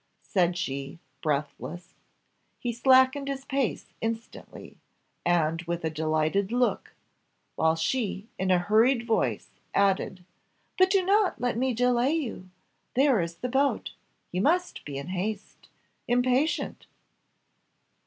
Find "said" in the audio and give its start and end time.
0.23-0.57